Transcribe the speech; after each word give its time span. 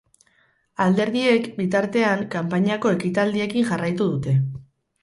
Alderdiek, 0.85 1.45
bitartean, 1.59 2.25
kanpainako 2.37 2.95
ekitaldiekin 2.99 3.71
jarraitu 3.71 4.11
dute. 4.17 4.37